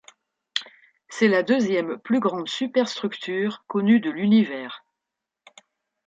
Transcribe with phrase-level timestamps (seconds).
[1.09, 4.83] C'est la deuxième plus grande super-structure connue de l'univers.